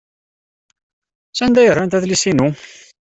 Sanda 1.37 1.59
ay 1.61 1.69
rrant 1.71 1.97
adlis-inu? 1.97 2.47